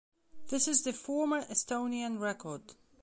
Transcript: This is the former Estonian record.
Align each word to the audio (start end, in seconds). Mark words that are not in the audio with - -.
This 0.49 0.67
is 0.67 0.81
the 0.81 0.93
former 0.93 1.43
Estonian 1.43 2.19
record. 2.19 2.73